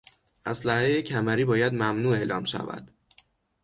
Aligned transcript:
اسلحهی 0.45 1.01
کمری 1.03 1.45
باید 1.45 1.73
ممنوع 1.73 2.13
اعلام 2.15 2.43
شود. 2.43 2.91